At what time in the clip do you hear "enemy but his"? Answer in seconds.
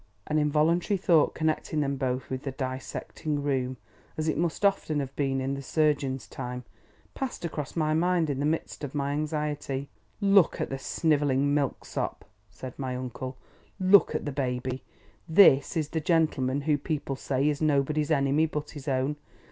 18.09-18.87